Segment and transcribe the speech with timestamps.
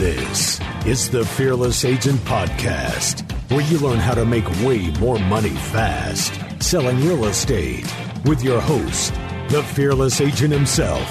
[0.00, 5.50] This is the Fearless Agent Podcast, where you learn how to make way more money
[5.50, 7.84] fast selling real estate
[8.24, 9.12] with your host,
[9.50, 11.04] the Fearless Agent himself,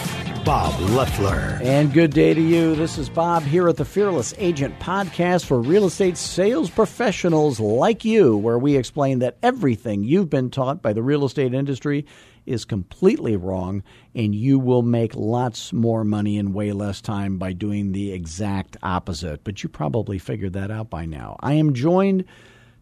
[0.44, 1.60] Bob Leffler.
[1.62, 2.74] And good day to you.
[2.74, 8.04] This is Bob here at the Fearless Agent Podcast for real estate sales professionals like
[8.04, 12.08] you, where we explain that everything you've been taught by the real estate industry
[12.50, 13.84] is completely wrong,
[14.16, 18.76] and you will make lots more money in way less time by doing the exact
[18.82, 19.44] opposite.
[19.44, 21.38] But you probably figured that out by now.
[21.42, 22.26] I am joined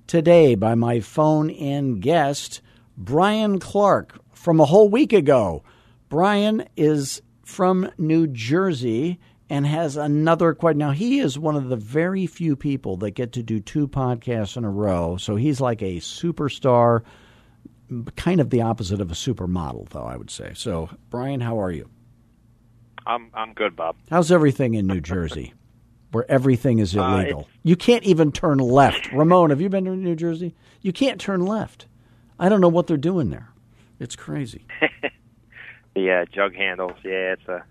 [0.07, 2.61] today by my phone in guest,
[2.97, 5.63] Brian Clark, from a whole week ago.
[6.09, 11.75] Brian is from New Jersey and has another quite now he is one of the
[11.75, 15.81] very few people that get to do two podcasts in a row so he's like
[15.81, 17.01] a superstar
[18.15, 20.51] kind of the opposite of a supermodel, though I would say.
[20.55, 21.89] So, Brian, how are you?
[23.05, 23.95] I'm I'm good, Bob.
[24.09, 25.53] How's everything in New Jersey,
[26.11, 27.41] where everything is illegal?
[27.41, 29.11] Uh, you can't even turn left.
[29.13, 30.55] Ramon, have you been to New Jersey?
[30.81, 31.87] You can't turn left.
[32.39, 33.49] I don't know what they're doing there.
[33.99, 34.67] It's crazy.
[35.95, 36.97] yeah, jug handles.
[37.03, 37.63] Yeah, it's a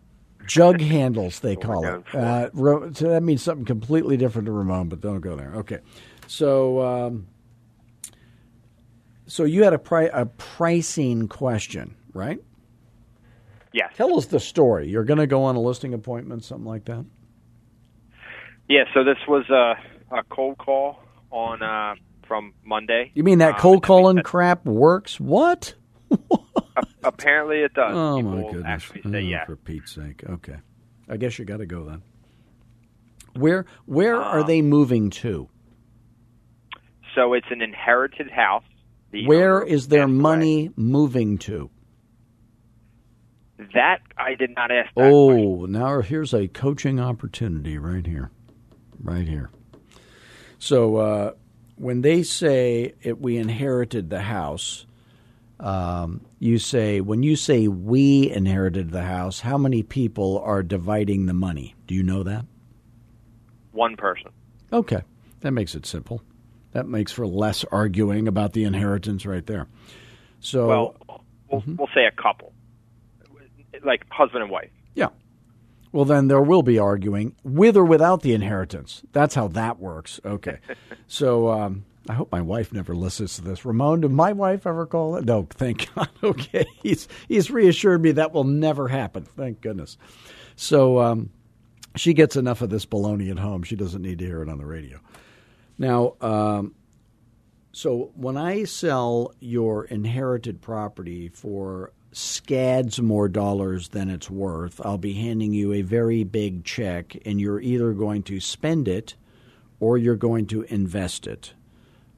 [0.47, 2.15] jug handles they call it.
[2.15, 2.49] Uh,
[2.95, 5.53] so that means something completely different to Ramon, but don't go there.
[5.57, 5.81] Okay,
[6.27, 6.81] so.
[6.81, 7.27] Um,
[9.27, 12.39] so you had a, pri- a pricing question, right?
[13.73, 13.93] Yes.
[13.95, 14.89] Tell us the story.
[14.89, 17.05] You're going to go on a listing appointment, something like that.
[18.69, 18.85] Yeah.
[18.95, 19.75] So this was a,
[20.17, 20.99] a cold call
[21.31, 21.95] on uh,
[22.27, 23.11] from Monday.
[23.15, 25.21] You mean that um, cold calling crap works?
[25.21, 25.75] What?
[27.05, 27.95] apparently it does.
[27.95, 28.65] Oh People my goodness!
[28.67, 29.45] Actually say oh, yeah.
[29.45, 30.23] For Pete's sake.
[30.29, 30.57] Okay.
[31.09, 32.03] I guess you got to go then.
[33.35, 35.49] Where where um, are they moving to?
[37.15, 38.65] So it's an inherited house
[39.17, 41.71] the Where is their money moving to?
[43.73, 44.91] That I did not ask.
[44.97, 45.73] oh, question.
[45.73, 48.31] now here's a coaching opportunity right here,
[49.03, 49.51] right here.
[50.59, 51.33] So uh,
[51.77, 54.87] when they say it, we inherited the house,
[55.59, 61.25] um, you say when you say we inherited the house, how many people are dividing
[61.25, 61.75] the money?
[61.87, 62.45] Do you know that?
[63.73, 64.31] One person.
[64.71, 65.01] Okay,
[65.41, 66.21] that makes it simple.
[66.77, 69.67] That makes for less arguing about the inheritance right there.
[70.41, 70.97] So, well,
[71.51, 71.77] we'll, mm-hmm.
[71.77, 72.53] we'll say a couple,
[73.83, 74.69] like husband and wife.
[74.95, 75.09] Yeah.
[75.91, 79.01] Well, then there will be arguing with or without the inheritance.
[79.13, 80.21] That's how that works.
[80.23, 80.59] Okay.
[81.07, 83.65] so um, I hope my wife never listens to this.
[83.65, 85.25] Ramon, did my wife ever call it?
[85.25, 86.11] No, thank God.
[86.23, 86.67] Okay.
[86.83, 89.25] He's, he's reassured me that will never happen.
[89.25, 89.97] Thank goodness.
[90.57, 91.31] So um,
[91.95, 93.63] she gets enough of this baloney at home.
[93.63, 95.01] She doesn't need to hear it on the radio.
[95.79, 96.75] Now, um,
[97.73, 104.97] so when I sell your inherited property for scads more dollars than it's worth, I'll
[104.97, 109.15] be handing you a very big check, and you're either going to spend it
[109.81, 111.53] or you're going to invest it.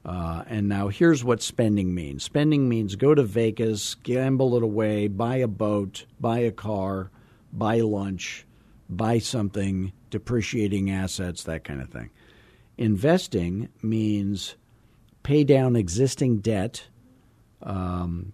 [0.05, 5.09] Uh, and now here's what spending means spending means go to Vegas, gamble it away,
[5.09, 7.11] buy a boat, buy a car,
[7.51, 8.45] buy lunch,
[8.89, 12.09] buy something, depreciating assets, that kind of thing.
[12.79, 14.55] Investing means
[15.21, 16.87] pay down existing debt,
[17.61, 18.31] um,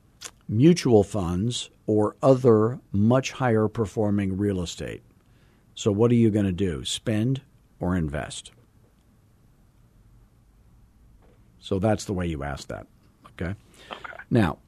[0.47, 5.01] mutual funds, or other much higher performing real estate.
[5.73, 6.85] So, what are you going to do?
[6.85, 7.41] Spend
[7.79, 8.51] or invest?
[11.57, 12.85] So, that's the way you ask that.
[13.31, 13.55] Okay.
[13.91, 14.15] Okay.
[14.29, 14.59] Now,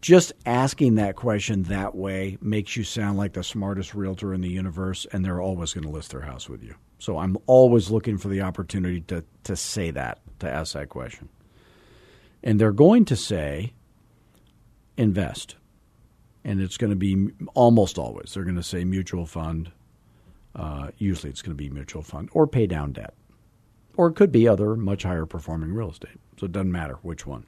[0.00, 4.48] just asking that question that way makes you sound like the smartest realtor in the
[4.48, 6.76] universe, and they're always going to list their house with you.
[7.04, 11.28] So I'm always looking for the opportunity to, to say that, to ask that question.
[12.42, 13.74] And they're going to say,
[14.96, 15.56] invest.
[16.44, 19.70] And it's going to be almost always, they're going to say mutual fund.
[20.56, 23.12] Uh, usually it's going to be mutual fund or pay down debt.
[23.98, 26.18] Or it could be other much higher performing real estate.
[26.40, 27.44] So it doesn't matter which one.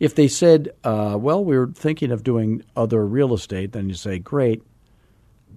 [0.00, 4.18] If they said, uh, well, we're thinking of doing other real estate, then you say,
[4.18, 4.62] great,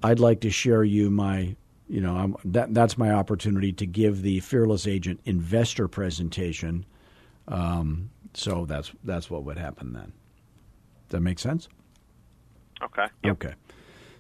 [0.03, 1.55] I'd like to share you my
[1.87, 6.85] you know, I'm, that that's my opportunity to give the fearless agent investor presentation.
[7.47, 10.13] Um, so that's that's what would happen then.
[11.07, 11.67] Does that make sense?
[12.83, 13.05] Okay.
[13.23, 13.33] Yep.
[13.33, 13.55] Okay.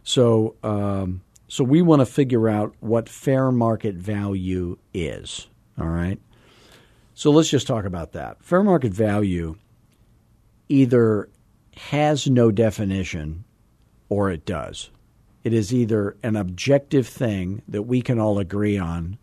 [0.03, 5.47] So um, So we want to figure out what fair market value is.
[5.79, 6.19] All right.
[7.13, 8.43] So let's just talk about that.
[8.43, 9.55] Fair market value
[10.69, 11.29] either
[11.77, 13.43] has no definition
[14.09, 14.89] or it does.
[15.45, 19.17] It is either an objective thing that we can all agree on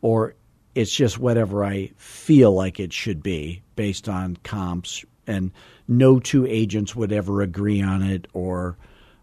[0.00, 0.36] or
[0.76, 5.50] it's just whatever I feel like it should be based on comps, and
[5.88, 8.76] no two agents would ever agree on it or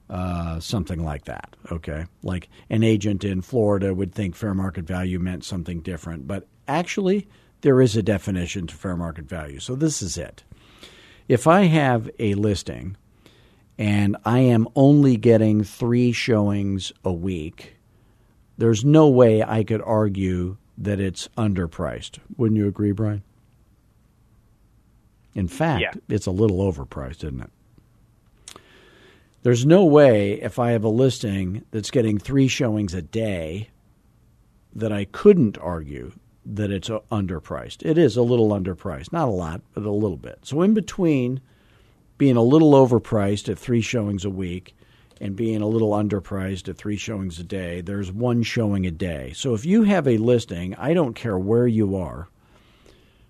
[0.09, 1.55] uh, something like that.
[1.71, 2.05] Okay.
[2.23, 7.27] Like an agent in Florida would think fair market value meant something different, but actually,
[7.61, 9.59] there is a definition to fair market value.
[9.59, 10.43] So this is it.
[11.29, 12.97] If I have a listing
[13.77, 17.75] and I am only getting three showings a week,
[18.57, 22.19] there's no way I could argue that it's underpriced.
[22.37, 23.23] Wouldn't you agree, Brian?
[25.35, 25.93] In fact, Yeah.
[26.09, 27.49] it's a little overpriced, isn't it?
[29.41, 33.69] There's no way if I have a listing that's getting three showings a day
[34.73, 36.13] that I couldn't argue
[36.45, 37.83] that it's underpriced.
[37.85, 40.39] It is a little underpriced, not a lot, but a little bit.
[40.43, 41.41] So in between
[42.17, 44.75] being a little overpriced at three showings a week
[45.19, 49.33] and being a little underpriced at three showings a day, there's one showing a day.
[49.35, 52.27] So if you have a listing, I don't care where you are,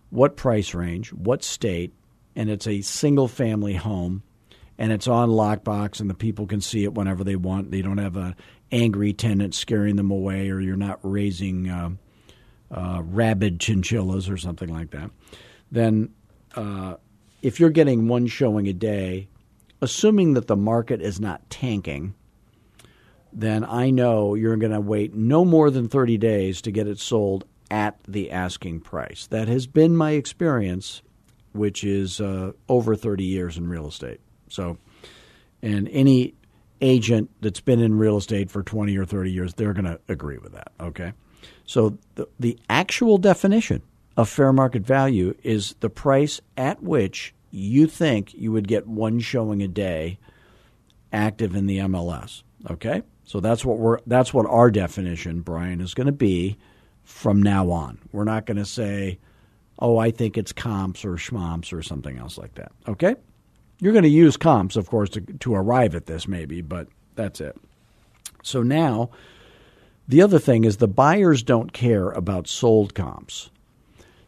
[0.09, 1.93] what price range, what state,
[2.35, 4.23] and it's a single family home
[4.77, 7.71] and it's on lockbox and the people can see it whenever they want.
[7.71, 8.35] They don't have an
[8.71, 11.89] angry tenant scaring them away or you're not raising uh,
[12.71, 15.11] uh, rabid chinchillas or something like that.
[15.71, 16.09] Then
[16.55, 16.95] uh,
[17.43, 19.27] if you're getting one showing a day,
[19.81, 22.15] assuming that the market is not tanking,
[23.33, 26.99] then I know you're going to wait no more than 30 days to get it
[26.99, 29.27] sold at the asking price.
[29.27, 31.01] That has been my experience,
[31.51, 34.21] which is uh, over 30 years in real estate.
[34.47, 34.77] So,
[35.61, 36.35] and any
[36.79, 40.37] agent that's been in real estate for 20 or 30 years, they're going to agree
[40.37, 40.71] with that.
[40.79, 41.11] Okay.
[41.65, 43.81] So the, the actual definition
[44.15, 49.19] of fair market value is the price at which you think you would get one
[49.19, 50.17] showing a day
[51.11, 52.43] active in the MLS.
[52.69, 53.03] Okay?
[53.25, 56.57] So that's what we're that's what our definition, Brian, is going to be
[57.03, 57.99] from now on.
[58.11, 59.17] We're not going to say,
[59.79, 63.15] "Oh, I think it's comps or schmomps or something else like that." Okay?
[63.79, 67.39] You're going to use comps, of course, to to arrive at this maybe, but that's
[67.39, 67.55] it.
[68.43, 69.09] So now
[70.07, 73.49] the other thing is the buyers don't care about sold comps.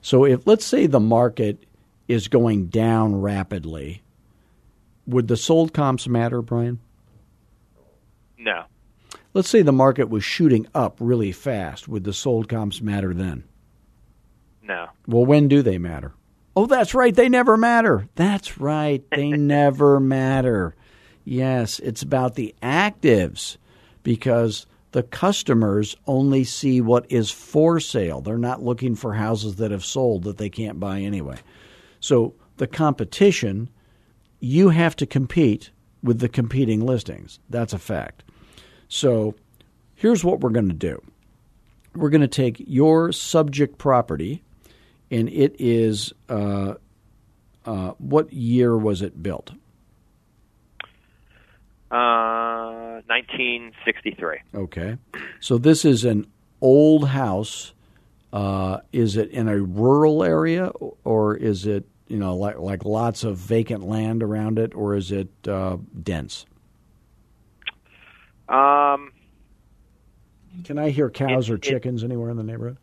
[0.06, 1.66] So if let's say the market
[2.08, 4.04] is going down rapidly,
[5.08, 6.78] would the sold comps matter, Brian?
[8.38, 8.66] No.
[9.34, 11.88] Let's say the market was shooting up really fast.
[11.88, 13.46] Would the sold comps matter then?
[14.62, 14.90] No.
[15.08, 16.14] Well, when do they matter?
[16.56, 17.16] Oh, that's right.
[17.16, 18.08] They never matter.
[18.14, 19.04] That's right.
[19.10, 20.76] They never matter.
[21.24, 23.58] Yes, it's about the actives
[24.04, 28.22] because the customers only see what is for sale.
[28.22, 31.36] They're not looking for houses that have sold that they can't buy anyway.
[32.00, 33.70] So the competition,
[34.40, 35.72] you have to compete
[36.02, 37.40] with the competing listings.
[37.50, 38.24] That's a fact.
[38.88, 39.36] So
[39.96, 41.02] here's what we're going to do
[41.94, 44.44] we're going to take your subject property,
[45.12, 46.76] and it is uh,
[47.66, 49.52] uh, what year was it built?
[51.92, 54.38] Uh, 1963.
[54.54, 54.98] Okay.
[55.40, 56.28] So this is an
[56.62, 57.74] old house.
[58.34, 60.68] Uh, is it in a rural area
[61.04, 65.12] or is it, you know, like, like lots of vacant land around it or is
[65.12, 66.46] it uh, dense?
[68.50, 69.12] Um,
[70.66, 72.78] Can I hear cows It- or it- chickens anywhere in the neighborhood?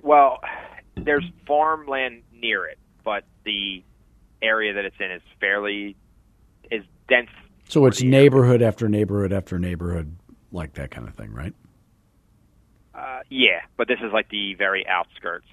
[0.00, 0.40] well,
[0.96, 3.82] there's farmland near it, but the
[4.40, 5.96] area that it's in is fairly
[6.70, 7.28] is dense.
[7.72, 10.14] So it's neighborhood after neighborhood after neighborhood,
[10.50, 11.54] like that kind of thing, right?
[12.94, 15.46] Uh, yeah, but this is like the very outskirts.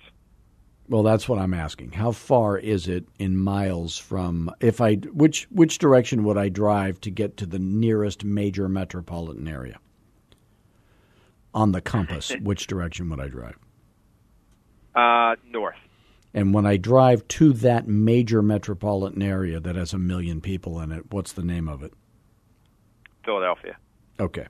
[0.90, 1.94] Well, that's what I'm asking.
[1.94, 7.00] How far is it in miles from if I which which direction would I drive
[7.02, 9.80] to get to the nearest major metropolitan area?
[11.54, 13.58] On the compass, which direction would I drive?
[14.94, 15.78] Uh, north.
[16.34, 20.92] And when I drive to that major metropolitan area that has a million people in
[20.92, 21.94] it, what's the name of it?
[23.30, 23.78] Philadelphia.
[24.20, 24.48] Okay.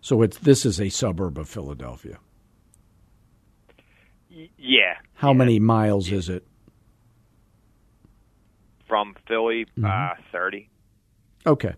[0.00, 2.18] So it's this is a suburb of Philadelphia.
[4.30, 4.94] Y- yeah.
[5.14, 5.38] How yeah.
[5.38, 6.46] many miles is it?
[8.90, 9.66] from Philly?
[9.78, 9.84] Mm-hmm.
[9.86, 10.68] Uh, thirty.
[11.46, 11.74] Okay.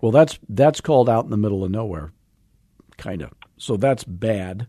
[0.00, 2.12] Well, that's that's called out in the middle of nowhere,
[2.98, 3.30] kind of.
[3.56, 4.66] So that's bad.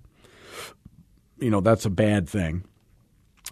[1.40, 2.64] You know, that's a bad thing.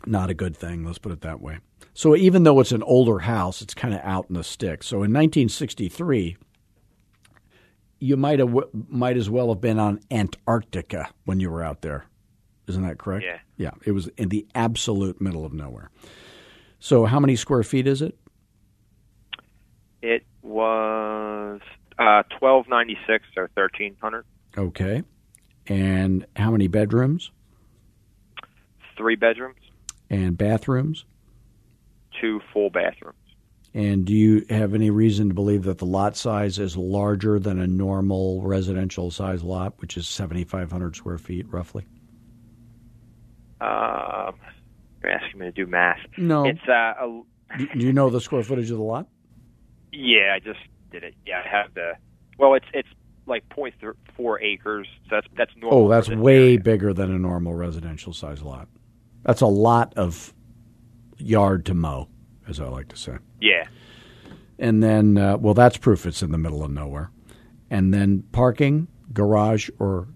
[0.06, 0.86] Not a good thing.
[0.86, 1.60] Let's put it that way.
[1.94, 4.88] So even though it's an older house, it's kind of out in the sticks.
[4.88, 6.38] So in 1963,
[8.02, 8.54] you might have
[8.90, 12.06] might as well have been on Antarctica when you were out there.
[12.68, 13.24] Isn't that correct?
[13.24, 13.38] Yeah.
[13.58, 13.72] Yeah.
[13.86, 15.90] It was in the absolute middle of nowhere.
[16.80, 18.18] So, how many square feet is it?
[20.02, 21.62] It was
[22.00, 24.26] uh, twelve ninety six or thirteen hundred.
[24.58, 25.04] Okay.
[25.68, 27.32] And how many bedrooms
[28.98, 29.62] Three bedrooms,
[30.10, 31.06] and bathrooms?
[32.20, 33.16] two full bathrooms.
[33.74, 37.60] And do you have any reason to believe that the lot size is larger than
[37.60, 41.86] a normal residential size lot, which is 7,500 square feet roughly?
[43.62, 44.36] Um,
[45.02, 46.00] you're asking me to do math.
[46.18, 46.46] No.
[46.46, 47.22] It's uh, a,
[47.58, 49.08] Do do you know the square footage of the lot?
[49.94, 50.60] yeah, I just
[50.92, 51.16] did it.
[51.26, 51.94] Yeah, I have the.
[52.38, 52.88] Well, it's it's
[53.28, 53.76] like point
[54.18, 54.88] four acres.
[55.10, 55.86] So that's that's normal.
[55.86, 56.60] Oh, that's way area.
[56.60, 58.68] bigger than a normal residential size lot.
[59.24, 60.34] That's a lot of
[61.18, 62.08] yard to mow,
[62.48, 63.18] as I like to say.
[63.42, 63.66] Yeah,
[64.60, 67.10] And then, uh, well, that's proof it's in the middle of nowhere.
[67.72, 70.08] And then parking, garage, or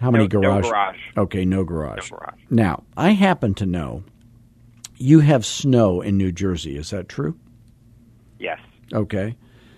[0.00, 0.64] how many No- no garage?
[0.70, 0.98] garage.
[1.16, 2.10] Okay, no garage.
[2.10, 2.40] No garage.
[2.50, 4.04] Now, I happen to know
[4.96, 6.76] you have snow in New Jersey.
[6.76, 7.36] Is that true?
[8.38, 8.58] yes,
[8.92, 9.36] Okay.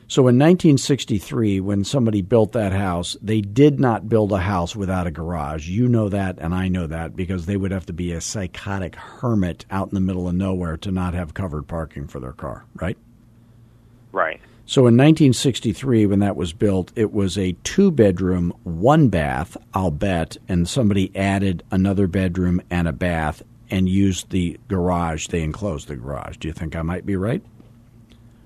[0.09, 5.09] So in 1963, when somebody built that house, they did not build a house without
[5.09, 5.69] a garage.
[5.69, 8.95] You know that, and I know that, because they would have to be a psychotic
[8.95, 12.65] hermit out in the middle of nowhere to not have covered parking for their car,
[12.77, 12.97] right?
[14.13, 14.41] right.
[14.65, 19.91] So in 1963, when that was built, it was a two bedroom, one bath, I'll
[19.91, 25.27] bet, and somebody added another bedroom and a bath and used the garage.
[25.27, 26.37] They enclosed the garage.
[26.37, 27.43] Do you think I might be right?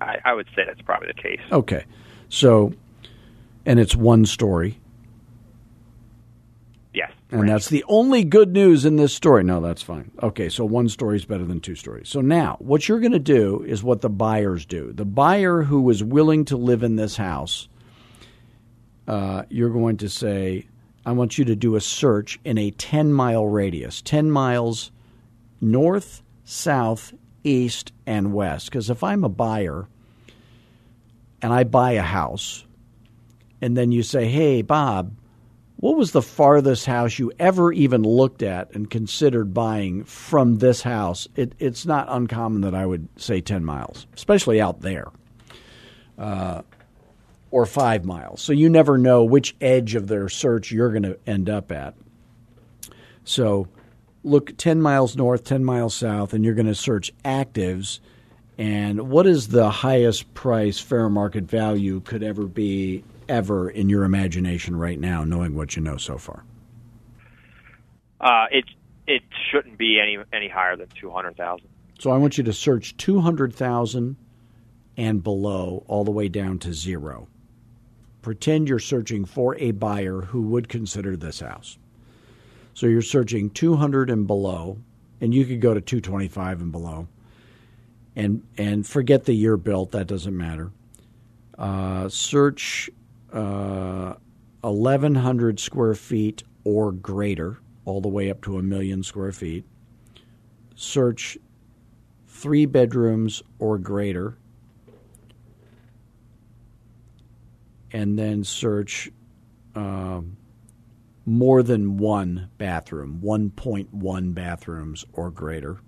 [0.01, 1.41] I, I would say that's probably the case.
[1.51, 1.85] Okay.
[2.29, 2.73] So,
[3.67, 4.79] and it's one story.
[6.93, 9.45] Yes, And that's the only good news in this story.
[9.45, 10.11] No, that's fine.
[10.21, 12.09] Okay, so one story is better than two stories.
[12.09, 14.93] So now, what you're going to do is what the buyers do.
[14.93, 17.69] The buyer who is willing to live in this house,
[19.07, 20.67] uh, you're going to say,
[21.07, 24.91] I want you to do a search in a 10 mile radius, 10 miles
[25.61, 27.13] north, south,
[27.45, 28.67] east, and west.
[28.67, 29.89] Because if I'm a buyer
[31.43, 32.65] and I buy a house,
[33.61, 35.13] and then you say, hey, Bob,
[35.77, 40.83] what was the farthest house you ever even looked at and considered buying from this
[40.83, 41.27] house?
[41.37, 45.07] It, it's not uncommon that I would say 10 miles, especially out there,
[46.19, 46.63] uh,
[47.51, 48.43] or five miles.
[48.43, 51.95] So you never know which edge of their search you're going to end up at.
[53.25, 53.67] So
[54.23, 58.01] look 10 miles north, 10 miles south, and you're going to search actives.
[58.59, 64.05] And what is the highest price fair market value could ever be ever in your
[64.05, 66.45] imagination right now, knowing what you know so far?
[68.21, 68.65] Uh, it
[69.07, 71.69] it shouldn't be any any higher than two hundred thousand.
[72.01, 74.17] So I want you to search 200,000
[74.97, 77.29] and below all the way down to zero.
[78.23, 81.77] Pretend you're searching for a buyer who would consider this house.
[82.75, 84.79] So you're searching 200 and below,
[85.21, 87.09] and you could go to 225 and below.
[88.17, 90.71] And and forget the year built, that doesn't matter.
[91.57, 92.91] Uh, search
[93.33, 94.15] uh,
[94.63, 99.65] 1,100 square feet or greater, all the way up to a million square feet.
[100.75, 101.39] Search
[102.27, 104.37] three bedrooms or greater,
[107.93, 109.11] and then search
[109.75, 110.37] um,
[111.27, 115.81] more than one bathroom, 1.1 bathrooms or greater.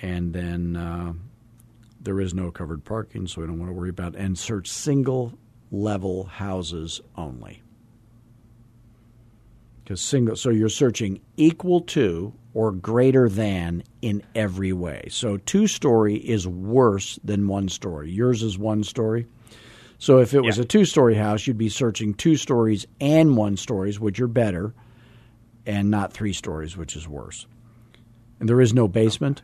[0.00, 1.12] And then uh,
[2.00, 4.14] there is no covered parking, so we don't want to worry about.
[4.14, 5.38] And search single
[5.70, 7.62] level houses only.
[9.82, 15.06] Because single, so you're searching equal to or greater than in every way.
[15.10, 18.10] So two story is worse than one story.
[18.10, 19.26] Yours is one story.
[19.98, 20.62] So if it was Yeah.
[20.64, 24.74] a two story house, you'd be searching two stories and one stories, which are better,
[25.64, 27.46] and not three stories, which is worse.
[28.38, 29.42] And there is no basement.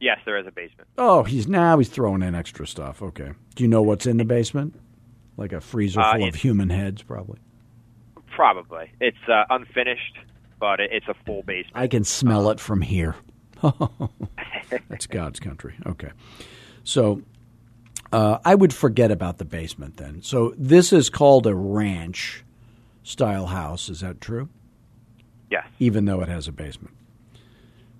[0.00, 0.88] Yes, there is a basement.
[0.98, 3.02] Oh, he's now he's throwing in extra stuff.
[3.02, 3.32] Okay.
[3.54, 4.74] Do you know what's in the basement?
[5.36, 7.38] Like a freezer Uh, full of human heads, probably.
[8.34, 10.16] Probably it's uh, unfinished,
[10.60, 11.72] but it's a full basement.
[11.76, 13.14] I can smell it from here.
[14.88, 15.74] That's God's country.
[15.86, 16.10] Okay.
[16.84, 17.22] So
[18.12, 20.22] uh, I would forget about the basement then.
[20.22, 22.44] So this is called a ranch
[23.02, 23.88] style house.
[23.88, 24.48] Is that true?
[25.50, 25.66] yes.
[25.78, 26.94] Even though it has a basement.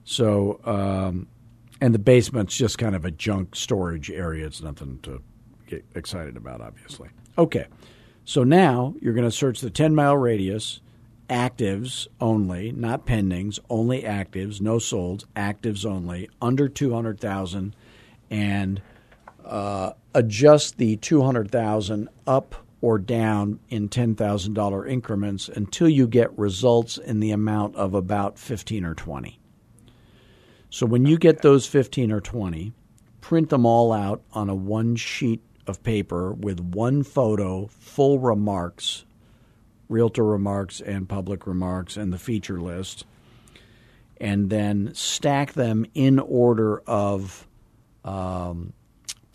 [0.05, 1.29] So, um,
[1.81, 4.47] and the basement's just kind of a junk storage area.
[4.47, 5.23] It's nothing to
[5.67, 7.09] get excited about, obviously.
[7.37, 7.67] Okay.
[8.25, 10.81] So now you're going to search the 10 mile radius,
[11.29, 17.75] actives only, not pendings, only actives, no solds, actives only, under 200,000,
[18.31, 18.83] and
[19.47, 27.21] uh, adjust the 200,000 up or down in $10,000 increments until you get results in
[27.21, 29.39] the amount of about 15 or 20.
[30.69, 32.73] So when you get those 15 or 20,
[33.21, 39.05] print them all out on a one sheet of paper with one photo, full remarks,
[39.89, 43.07] realtor remarks and public remarks, and the feature list,
[44.21, 47.47] and then stack them in order of
[48.05, 48.73] um,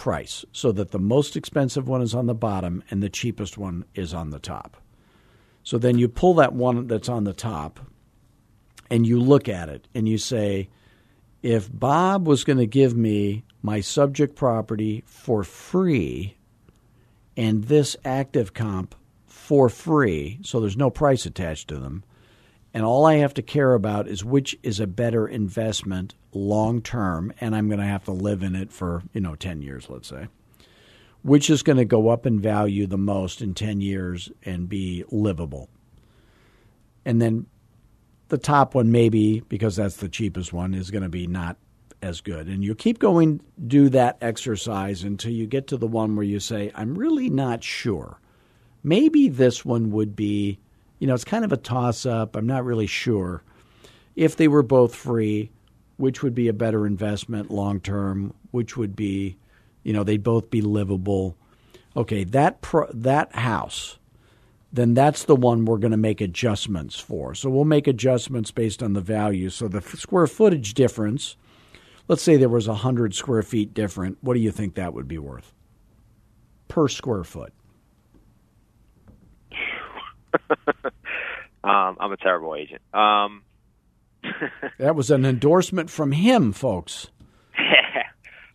[0.01, 3.85] price so that the most expensive one is on the bottom and the cheapest one
[3.93, 4.77] is on the top.
[5.61, 7.79] So then you pull that one that's on the top
[8.89, 10.69] and you look at it and you say,
[11.43, 16.35] if Bob was going to give me my subject property for free
[17.37, 18.95] and this active comp
[19.27, 22.03] for free, so there's no price attached to them,
[22.73, 27.33] and all I have to care about is which is a better investment long term,
[27.41, 30.07] and I'm going to have to live in it for, you know, 10 years, let's
[30.07, 30.27] say.
[31.23, 35.03] Which is going to go up in value the most in 10 years and be
[35.11, 35.69] livable.
[37.05, 37.45] And then
[38.29, 41.57] the top one, maybe because that's the cheapest one, is going to be not
[42.01, 42.47] as good.
[42.47, 46.39] And you keep going, do that exercise until you get to the one where you
[46.39, 48.19] say, I'm really not sure.
[48.83, 50.59] Maybe this one would be,
[51.01, 52.35] you know, it's kind of a toss up.
[52.35, 53.41] I'm not really sure.
[54.15, 55.49] If they were both free,
[55.97, 59.35] which would be a better investment long term, which would be,
[59.81, 61.35] you know, they'd both be livable.
[61.97, 63.97] Okay, that pro- that house,
[64.71, 67.33] then that's the one we're going to make adjustments for.
[67.33, 69.49] So we'll make adjustments based on the value.
[69.49, 71.35] So the f- square footage difference,
[72.09, 75.17] let's say there was 100 square feet different, what do you think that would be
[75.17, 75.51] worth
[76.67, 77.53] per square foot?
[81.63, 82.81] um, I'm a terrible agent.
[82.93, 83.43] Um,
[84.77, 87.07] that was an endorsement from him, folks.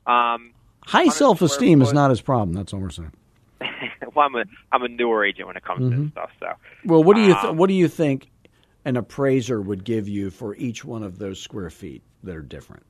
[0.07, 0.53] um,
[0.87, 2.53] High self esteem is not his problem.
[2.53, 3.13] That's all we're saying.
[4.15, 6.05] well, I'm a I'm a newer agent when it comes mm-hmm.
[6.05, 6.31] to stuff.
[6.39, 6.47] So,
[6.85, 8.31] well, what do you th- um, what do you think
[8.85, 12.85] an appraiser would give you for each one of those square feet that are different?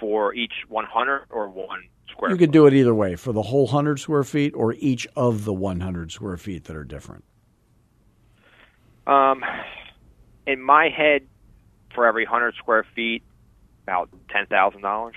[0.00, 2.30] For each 100 or one square.
[2.30, 5.44] You could do it either way for the whole 100 square feet or each of
[5.44, 7.24] the 100 square feet that are different.
[9.06, 9.44] Um,
[10.46, 11.22] in my head,
[11.94, 13.22] for every 100 square feet,
[13.82, 15.12] about $10,000.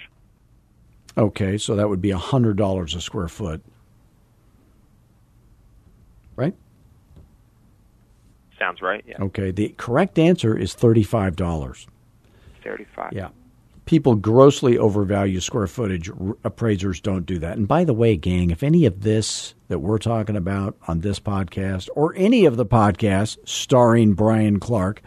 [1.18, 3.64] Okay, so that would be $100 a square foot.
[6.36, 6.54] Right?
[8.60, 9.18] Sounds right, yeah.
[9.22, 11.88] Okay, the correct answer is $35.
[12.64, 13.30] 35 Yeah.
[13.88, 16.12] People grossly overvalue square footage.
[16.44, 17.58] appraisers don't do that.
[17.58, 21.20] And by the way, gang, if any of this that we're talking about on this
[21.20, 25.02] podcast or any of the podcasts starring Brian Clark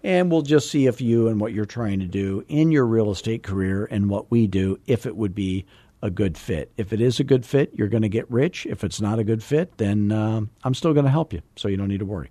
[0.04, 3.12] And we'll just see if you and what you're trying to do in your real
[3.12, 5.64] estate career and what we do, if it would be
[6.02, 6.72] a good fit.
[6.76, 8.66] If it is a good fit, you're going to get rich.
[8.66, 11.42] If it's not a good fit, then uh, I'm still going to help you.
[11.56, 12.30] So you don't need to worry.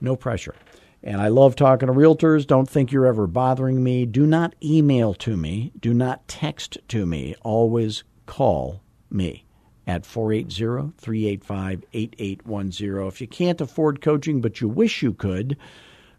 [0.00, 0.54] No pressure.
[1.02, 2.46] And I love talking to realtors.
[2.46, 4.06] Don't think you're ever bothering me.
[4.06, 5.72] Do not email to me.
[5.78, 7.36] Do not text to me.
[7.42, 9.44] Always call me
[9.86, 13.06] at 480 385 8810.
[13.06, 15.56] If you can't afford coaching, but you wish you could,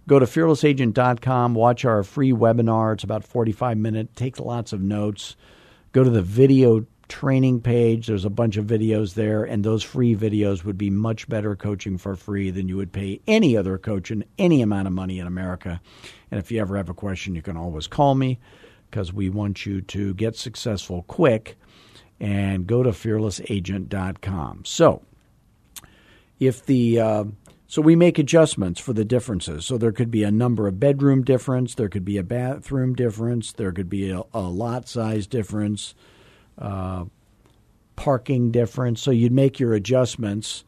[0.08, 2.94] go to fearlessagent.com, watch our free webinar.
[2.94, 5.36] It's about 45 minutes, take lots of notes.
[5.98, 8.06] Go to the video training page.
[8.06, 11.98] There's a bunch of videos there, and those free videos would be much better coaching
[11.98, 15.26] for free than you would pay any other coach in any amount of money in
[15.26, 15.82] America.
[16.30, 18.40] And if you ever have a question, you can always call me
[18.92, 21.58] because we want you to get successful quick
[22.20, 24.66] and go to fearlessagent.com.
[24.66, 25.02] So,
[26.40, 27.24] if the uh,
[27.68, 29.66] so we make adjustments for the differences.
[29.66, 33.52] So there could be a number of bedroom difference, there could be a bathroom difference,
[33.52, 35.94] there could be a, a lot size difference,
[36.58, 37.06] uh,
[37.98, 39.02] parking difference.
[39.02, 40.64] So you'd make your adjustments,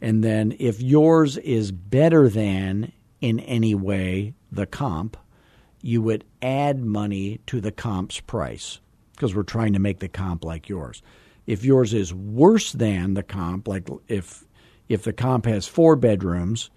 [0.00, 5.16] and then if yours is better than in any way the comp,
[5.82, 8.80] you would add money to the comp's price
[9.12, 11.00] because we're trying to make the comp like yours.
[11.46, 14.44] If yours is worse than the comp, like if
[14.90, 16.68] if the comp has four bedrooms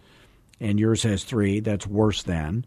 [0.59, 2.65] and yours has three, that's worse than.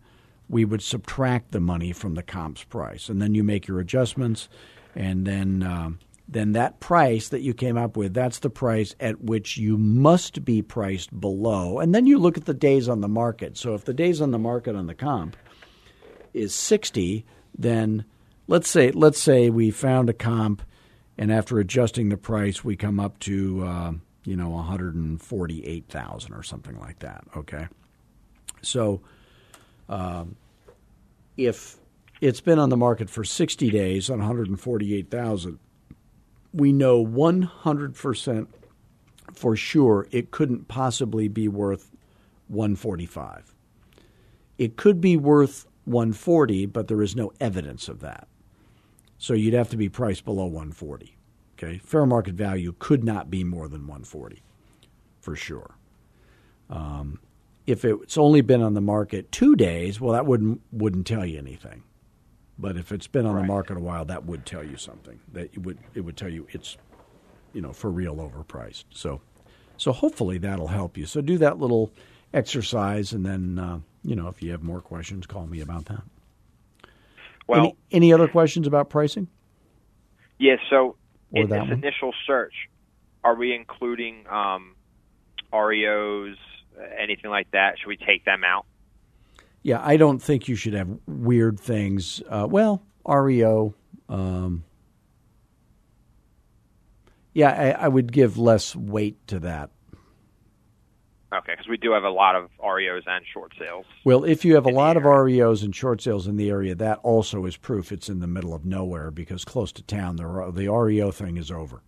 [0.48, 4.48] We would subtract the money from the comp's price, and then you make your adjustments,
[4.94, 9.22] and then um, then that price that you came up with, that's the price at
[9.22, 11.78] which you must be priced below.
[11.78, 13.56] And then you look at the days on the market.
[13.56, 15.36] So if the days on the market on the comp
[16.34, 17.24] is 60,
[17.56, 18.04] then
[18.48, 20.62] let's say let's say we found a comp
[21.16, 23.92] and after adjusting the price we come up to uh,
[24.26, 27.68] you know 148,000 or something like that, okay?
[28.62, 29.00] So
[29.88, 30.36] um,
[31.36, 31.76] if
[32.20, 35.58] it's been on the market for 60 days on 148,000
[36.56, 38.46] we know 100%
[39.34, 41.90] for sure it couldn't possibly be worth
[42.48, 43.54] 145.
[44.56, 48.26] It could be worth 140, but there is no evidence of that.
[49.18, 51.15] So you'd have to be priced below 140.
[51.58, 54.42] Okay, fair market value could not be more than 140,
[55.20, 55.76] for sure.
[56.68, 57.20] Um,
[57.66, 61.38] if it's only been on the market two days, well, that wouldn't wouldn't tell you
[61.38, 61.82] anything.
[62.58, 63.42] But if it's been on right.
[63.42, 65.20] the market a while, that would tell you something.
[65.32, 66.76] That it would it would tell you it's,
[67.52, 68.84] you know, for real overpriced.
[68.90, 69.20] So,
[69.76, 71.06] so hopefully that'll help you.
[71.06, 71.90] So do that little
[72.32, 76.02] exercise, and then uh, you know if you have more questions, call me about that.
[77.46, 79.28] Well, any, any other questions about pricing?
[80.38, 80.58] Yes.
[80.62, 80.96] Yeah, so
[81.32, 81.72] or in this one?
[81.72, 82.54] initial search,
[83.24, 84.74] are we including um,
[85.52, 86.36] REOs,
[86.98, 87.78] anything like that?
[87.78, 88.66] Should we take them out?
[89.62, 92.22] Yeah, I don't think you should have weird things.
[92.28, 93.74] Uh, well, REO.
[94.08, 94.64] Um,
[97.34, 99.70] yeah, I, I, would give less weight to that.
[101.36, 103.84] Okay, because we do have a lot of REOs and short sales.
[104.04, 106.98] Well, if you have a lot of REOs and short sales in the area, that
[107.02, 110.72] also is proof it's in the middle of nowhere because close to town, the, the
[110.72, 111.82] REO thing is over.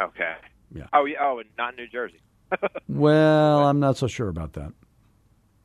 [0.00, 0.34] Okay.
[0.74, 0.86] Yeah.
[0.92, 1.18] Oh, yeah.
[1.20, 2.20] Oh, and not in New Jersey.
[2.88, 4.72] well, I'm not so sure about that.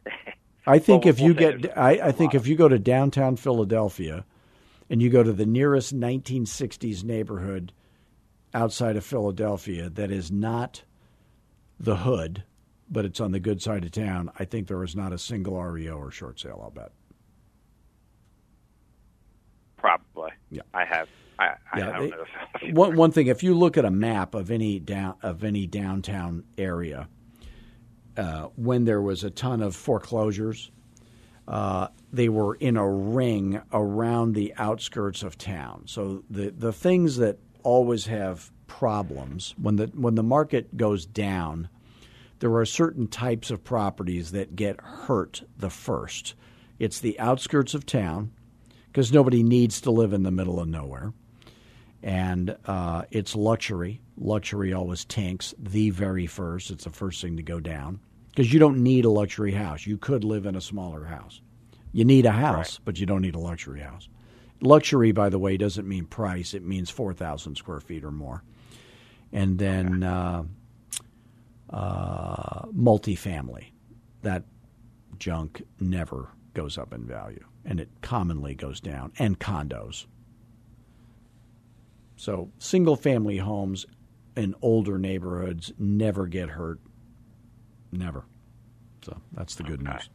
[0.67, 3.37] I think well, if you we'll get, I, I think if you go to downtown
[3.37, 4.25] Philadelphia,
[4.89, 7.73] and you go to the nearest 1960s neighborhood
[8.53, 10.83] outside of Philadelphia that is not
[11.79, 12.43] the hood,
[12.89, 15.61] but it's on the good side of town, I think there is not a single
[15.61, 16.59] REO or short sale.
[16.61, 16.91] I'll bet.
[19.77, 20.31] Probably.
[20.49, 20.61] Yeah.
[20.73, 21.07] I have.
[21.39, 22.01] I, I yeah, don't
[22.61, 22.73] they, know.
[22.73, 26.43] one one thing, if you look at a map of any down of any downtown
[26.57, 27.07] area,
[28.17, 30.71] uh, when there was a ton of foreclosures.
[31.47, 35.83] Uh, they were in a ring around the outskirts of town.
[35.85, 41.69] So the the things that always have problems when the when the market goes down,
[42.39, 46.35] there are certain types of properties that get hurt the first.
[46.79, 48.31] It's the outskirts of town
[48.87, 51.13] because nobody needs to live in the middle of nowhere,
[52.03, 54.01] and uh, it's luxury.
[54.17, 56.71] Luxury always tanks the very first.
[56.71, 57.99] It's the first thing to go down
[58.29, 59.87] because you don't need a luxury house.
[59.87, 61.41] You could live in a smaller house.
[61.91, 62.85] You need a house, right.
[62.85, 64.07] but you don't need a luxury house.
[64.61, 66.53] Luxury, by the way, doesn't mean price.
[66.53, 68.43] It means 4,000 square feet or more.
[69.31, 70.43] And then uh,
[71.69, 73.71] uh, multifamily.
[74.23, 74.43] That
[75.19, 80.05] junk never goes up in value, and it commonly goes down, and condos.
[82.15, 83.85] So single family homes
[84.35, 86.79] in older neighborhoods never get hurt
[87.91, 88.25] Never.
[89.01, 89.93] So that's the good okay.
[89.93, 90.09] news.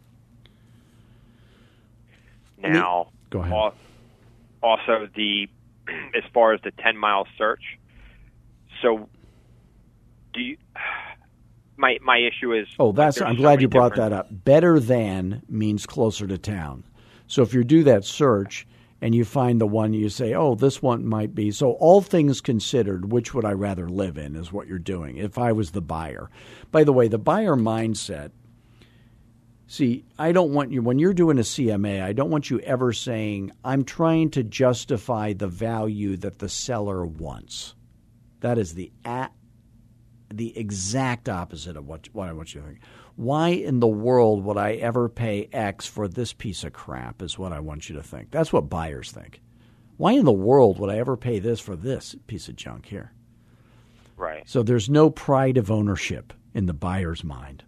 [2.59, 3.72] Now, go ahead.
[4.62, 5.48] Also, the
[6.14, 7.79] as far as the ten mile search.
[8.82, 9.08] So,
[10.34, 10.56] do you?
[11.76, 12.68] My my issue is.
[12.78, 13.20] Oh, that's.
[13.20, 14.10] I'm glad you brought different...
[14.10, 14.44] that up.
[14.44, 16.84] Better than means closer to town.
[17.26, 18.66] So if you do that search
[19.00, 21.50] and you find the one you say, oh, this one might be.
[21.50, 25.38] So, all things considered, which would I rather live in is what you're doing if
[25.38, 26.30] I was the buyer.
[26.70, 28.32] By the way, the buyer mindset
[29.72, 32.92] see, I don't want you, when you're doing a CMA, I don't want you ever
[32.92, 37.74] saying, I'm trying to justify the value that the seller wants.
[38.42, 39.33] That is the at,
[40.33, 42.81] the exact opposite of what, what I want you to think.
[43.16, 47.22] Why in the world would I ever pay X for this piece of crap?
[47.22, 48.31] Is what I want you to think.
[48.31, 49.40] That's what buyers think.
[49.96, 53.12] Why in the world would I ever pay this for this piece of junk here?
[54.16, 54.42] Right.
[54.46, 57.62] So there's no pride of ownership in the buyer's mind.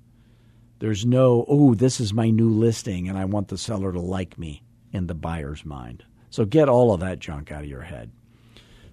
[0.80, 4.38] There's no, oh, this is my new listing and I want the seller to like
[4.38, 6.04] me in the buyer's mind.
[6.30, 8.10] So get all of that junk out of your head.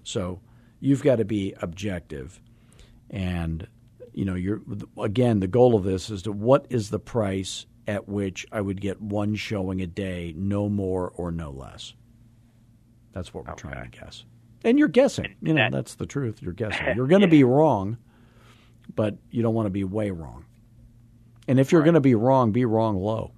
[0.04, 0.40] So
[0.82, 2.40] you've got to be objective
[3.08, 3.66] and
[4.12, 4.60] you know, you're
[4.98, 8.80] again the goal of this is to what is the price at which I would
[8.80, 11.94] get one showing a day, no more or no less.
[13.12, 13.68] That's what we're okay.
[13.68, 14.24] trying to guess.
[14.64, 15.34] And you're guessing.
[15.40, 16.42] You know, that, that's the truth.
[16.42, 16.86] You're guessing.
[16.96, 17.98] You're going to be wrong,
[18.94, 20.44] but you don't want to be way wrong.
[21.48, 21.86] And if you're right.
[21.86, 23.32] going to be wrong, be wrong low.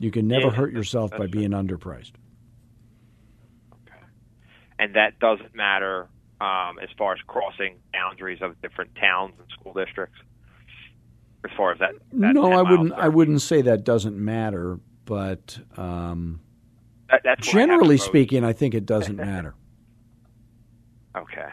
[0.00, 2.12] You can never yeah, hurt yourself by being underpriced.
[4.82, 6.08] And that doesn't matter
[6.40, 10.18] um, as far as crossing boundaries of different towns and school districts.
[11.44, 12.92] As far as that, that no, I wouldn't.
[12.92, 16.40] I wouldn't say that doesn't matter, but um,
[17.10, 19.54] That, that's what I generally speaking, I think it doesn't matter.
[21.16, 21.48] Okay.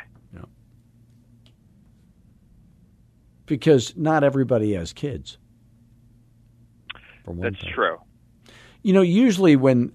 [3.49, 5.39] because not everybody has kids.
[7.25, 7.73] That's thing.
[7.73, 7.97] true.
[8.83, 9.91] You know, usually when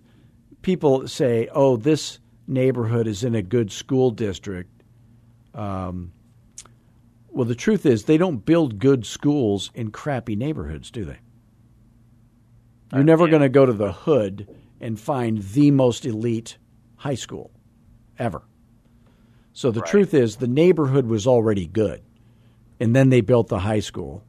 [0.63, 4.83] people say, "Oh, this neighborhood is in a good school district,"
[5.55, 6.13] um,
[7.35, 11.19] well, the truth is they don't build good schools in crappy neighborhoods, do they?
[12.93, 13.31] You're never yeah.
[13.31, 14.49] going to go to the hood
[14.81, 16.59] and find the most elite
[16.97, 17.51] high school
[18.19, 18.43] ever.
[19.53, 19.91] So the Right.
[19.91, 22.03] truth is the neighborhood was already good.
[22.79, 24.25] And then they built the high school.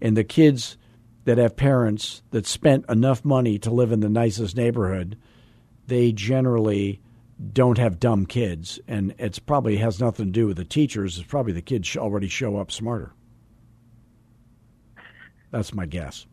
[0.00, 0.76] And the kids
[1.24, 5.16] that have parents that spent enough money to live in the nicest neighborhood,
[5.86, 7.00] they generally
[7.52, 8.78] don't have dumb kids.
[8.86, 11.18] And it's probably has nothing to do with the teachers.
[11.18, 13.12] It's probably the kids already show up smarter.
[15.50, 16.26] That's my guess.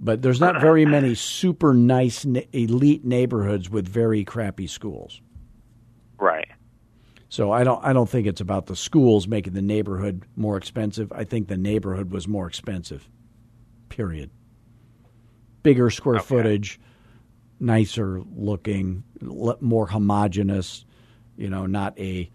[0.00, 5.20] But there's not very many super nice elite neighborhoods with very crappy schools.
[6.18, 6.48] Right.
[7.28, 11.12] So I don't I don't think it's about the schools making the neighborhood more expensive.
[11.12, 13.08] I think the neighborhood was more expensive.
[13.90, 14.30] Period.
[15.62, 16.24] Bigger square Okay.
[16.24, 16.80] footage,
[17.60, 20.84] nicer looking, more homogeneous,
[21.36, 22.30] you know, not a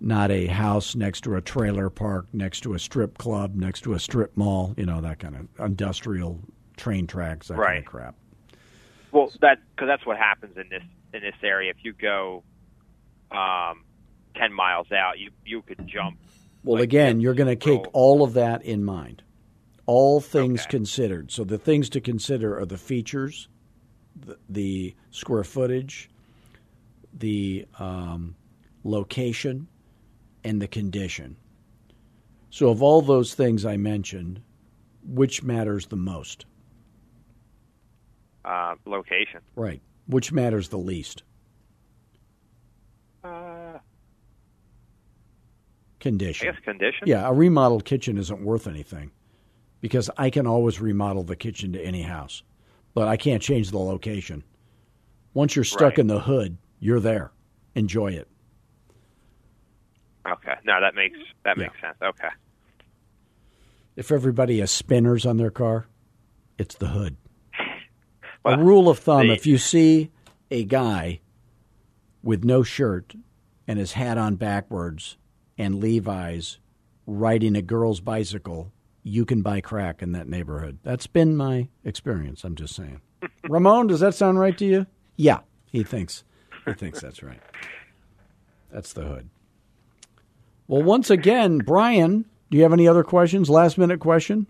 [0.00, 3.94] not a house next to a trailer park, next to a strip club, next to
[3.94, 6.38] a strip mall, you know, that kind of industrial
[6.76, 8.14] train tracks, that kind of crap.
[9.10, 11.70] Well, that because that's what happens in this in this area.
[11.70, 12.44] If you go
[13.30, 13.84] um,
[14.36, 16.18] ten miles out, you you could jump.
[16.62, 19.22] Well, like, again, you're going to take all of that in mind.
[19.86, 20.70] All things Okay.
[20.70, 21.30] considered.
[21.32, 23.48] So the things to consider are the features,
[24.26, 26.10] the, the square footage,
[27.12, 28.34] the um,
[28.84, 29.68] location,
[30.44, 31.36] and the condition.
[32.50, 34.40] So, of all those things I mentioned,
[35.06, 36.46] which matters the most?
[38.44, 39.40] uh, location.
[39.56, 39.82] Right.
[40.06, 41.22] Which matters the least?
[43.22, 43.28] Uh,
[43.76, 43.80] I
[46.00, 46.46] Condition.
[46.52, 47.08] guess condition.
[47.08, 49.10] Yeah, a remodeled kitchen isn't worth anything
[49.80, 52.42] because I can always remodel the kitchen to any house,
[52.94, 54.42] but I can't change the location.
[55.34, 55.98] Once you're stuck Right.
[56.00, 57.30] in the hood, you're there.
[57.74, 58.28] Enjoy it.
[60.26, 60.54] Okay.
[60.64, 61.64] No, that makes that Yeah.
[61.64, 61.96] makes sense.
[62.02, 62.28] Okay.
[63.96, 65.86] If everybody has spinners on their car,
[66.58, 67.16] it's the hood.
[68.44, 70.10] a rule of thumb the- if you see
[70.50, 71.20] a guy
[72.22, 73.14] with no shirt
[73.66, 75.16] and his hat on backwards
[75.56, 76.58] and Levi's
[77.06, 78.72] riding a girl's bicycle,
[79.08, 80.78] you can buy crack in that neighborhood.
[80.82, 82.44] That's been my experience.
[82.44, 83.00] I'm just saying.
[83.48, 84.86] Ramon, does that sound right to you?
[85.16, 86.24] Yeah, he thinks.
[86.66, 87.40] He thinks that's right.
[88.70, 89.28] That's the hood.
[90.66, 93.48] Well, once again, Brian, do you have any other questions?
[93.48, 94.46] Last minute question?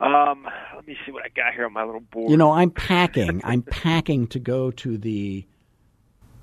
[0.00, 2.30] Um, let me see what I got here on my little board.
[2.30, 3.40] You know, I'm packing.
[3.44, 5.46] I'm packing to go to the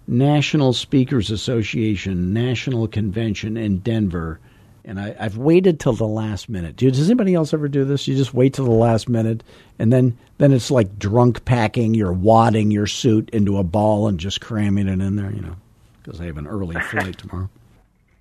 [0.07, 4.39] National Speakers Association National Convention in Denver,
[4.83, 6.75] and I, I've waited till the last minute.
[6.75, 8.07] Dude, does anybody else ever do this?
[8.07, 9.43] You just wait till the last minute,
[9.79, 11.93] and then then it's like drunk packing.
[11.93, 15.31] You're wadding your suit into a ball and just cramming it in there.
[15.31, 15.55] You know,
[16.03, 17.49] because I have an early flight tomorrow.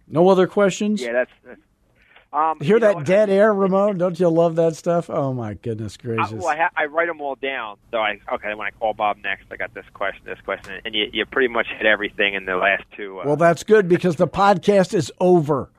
[0.08, 1.00] No other questions?
[1.00, 1.30] yeah, that's.
[1.44, 1.60] that's
[2.32, 3.06] um, Hear know that what?
[3.06, 3.98] dead air, Ramon?
[3.98, 5.10] Don't you love that stuff?
[5.10, 6.32] Oh my goodness I, gracious!
[6.32, 7.76] well, I, ha- I write them all down.
[7.90, 8.54] So I okay.
[8.54, 11.48] When I call Bob next, I got this question, this question, and you, you pretty
[11.48, 13.18] much hit everything in the last two.
[13.18, 15.70] Uh, Well, that's good because the podcast is over.